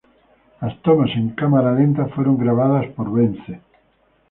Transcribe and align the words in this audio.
Las 0.61 0.75
tomas 0.81 1.11
en 1.13 1.35
cámara 1.35 1.73
lenta 1.75 2.07
fueron 2.07 2.35
grabadas 2.39 2.87
por 2.95 3.13
Bence. 3.13 3.61